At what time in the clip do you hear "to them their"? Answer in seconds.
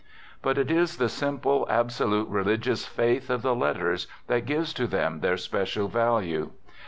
4.73-5.37